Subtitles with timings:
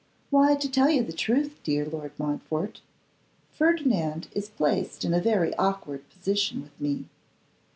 [0.31, 2.81] 'Why, to tell you the truth, dear Lord Montfort,
[3.51, 7.05] Ferdinand is placed in a very awkward position with me.